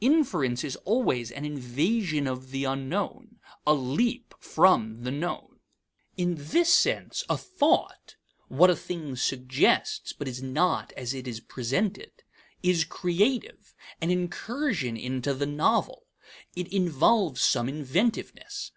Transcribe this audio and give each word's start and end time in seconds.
Inference 0.00 0.64
is 0.64 0.74
always 0.84 1.30
an 1.30 1.44
invasion 1.44 2.26
of 2.26 2.50
the 2.50 2.64
unknown, 2.64 3.38
a 3.64 3.72
leap 3.72 4.34
from 4.40 5.04
the 5.04 5.12
known. 5.12 5.60
In 6.16 6.34
this 6.34 6.74
sense, 6.74 7.22
a 7.30 7.36
thought 7.36 8.16
(what 8.48 8.68
a 8.68 8.74
thing 8.74 9.14
suggests 9.14 10.12
but 10.12 10.26
is 10.26 10.42
not 10.42 10.92
as 10.96 11.14
it 11.14 11.28
is 11.28 11.38
presented) 11.38 12.10
is 12.64 12.82
creative, 12.84 13.76
an 14.00 14.10
incursion 14.10 14.96
into 14.96 15.32
the 15.32 15.46
novel. 15.46 16.08
It 16.56 16.66
involves 16.72 17.40
some 17.40 17.68
inventiveness. 17.68 18.64